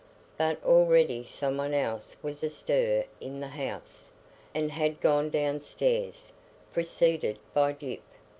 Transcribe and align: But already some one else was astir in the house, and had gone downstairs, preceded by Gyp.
But 0.35 0.63
already 0.63 1.23
some 1.25 1.57
one 1.57 1.75
else 1.75 2.15
was 2.23 2.41
astir 2.43 3.05
in 3.19 3.39
the 3.39 3.49
house, 3.49 4.09
and 4.51 4.71
had 4.71 4.99
gone 4.99 5.29
downstairs, 5.29 6.31
preceded 6.73 7.37
by 7.53 7.73
Gyp. 7.73 8.01